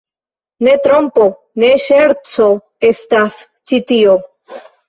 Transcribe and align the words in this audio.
Ne 0.67 0.71
trompo, 0.87 1.27
ne 1.65 1.69
ŝerco 1.85 2.49
estas 2.93 3.39
ĉi 3.71 3.83
tio? 3.93 4.19